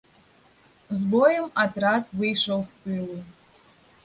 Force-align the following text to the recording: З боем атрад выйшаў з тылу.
З 1.01 1.09
боем 1.11 1.47
атрад 1.65 2.09
выйшаў 2.23 2.65
з 2.71 2.89
тылу. 2.89 3.21